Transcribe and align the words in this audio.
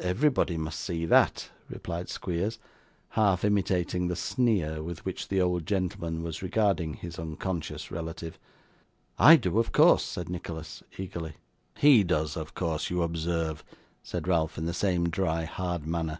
'Everybody 0.00 0.58
must 0.58 0.80
see 0.80 1.06
that,' 1.06 1.48
replied 1.68 2.08
Squeers, 2.08 2.58
half 3.10 3.44
imitating 3.44 4.08
the 4.08 4.16
sneer 4.16 4.82
with 4.82 5.04
which 5.04 5.28
the 5.28 5.40
old 5.40 5.64
gentleman 5.64 6.24
was 6.24 6.42
regarding 6.42 6.94
his 6.94 7.20
unconscious 7.20 7.88
relative. 7.88 8.36
'I 9.16 9.36
do, 9.36 9.60
of 9.60 9.70
course,' 9.70 10.02
said 10.02 10.28
Nicholas, 10.28 10.82
eagerly. 10.98 11.34
'He 11.76 12.02
does, 12.02 12.36
of 12.36 12.54
course, 12.54 12.90
you 12.90 13.04
observe,' 13.04 13.62
said 14.02 14.26
Ralph, 14.26 14.58
in 14.58 14.66
the 14.66 14.74
same 14.74 15.08
dry, 15.08 15.44
hard 15.44 15.86
manner. 15.86 16.18